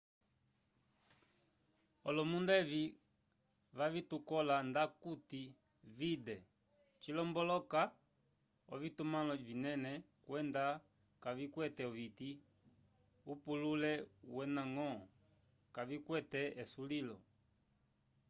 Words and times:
olomunda 2.09 2.53
evi 2.61 2.83
vavitukola 3.77 4.55
ndakuti 4.69 5.41
'vidde' 5.97 6.45
cilomboloka 7.01 7.81
ovitumãlo 8.73 9.33
vinene 9.47 9.93
kwenda 10.25 10.63
kavikwete 11.23 11.81
oviti 11.89 12.29
upulule 13.31 13.91
wendañgo 14.35 14.89
kavikwete 15.75 16.41
esulilo 16.61 17.17